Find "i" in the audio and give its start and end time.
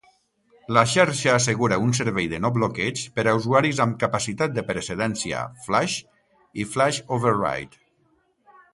6.65-6.69